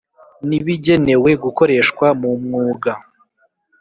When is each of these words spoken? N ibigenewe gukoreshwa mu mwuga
N 0.47 0.49
ibigenewe 0.59 1.29
gukoreshwa 1.43 2.05
mu 2.19 2.31
mwuga 2.43 2.91